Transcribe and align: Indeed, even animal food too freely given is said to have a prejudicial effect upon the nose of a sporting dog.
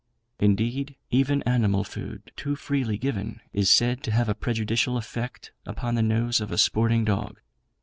Indeed, 0.39 0.95
even 1.11 1.43
animal 1.43 1.83
food 1.83 2.31
too 2.35 2.55
freely 2.55 2.97
given 2.97 3.39
is 3.53 3.69
said 3.69 4.01
to 4.01 4.09
have 4.11 4.27
a 4.27 4.33
prejudicial 4.33 4.97
effect 4.97 5.51
upon 5.63 5.93
the 5.93 6.01
nose 6.01 6.41
of 6.41 6.51
a 6.51 6.57
sporting 6.57 7.05
dog. 7.05 7.39